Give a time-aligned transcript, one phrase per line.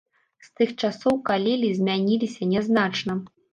[0.45, 3.21] З тых часоў калелі змяніліся нязначна.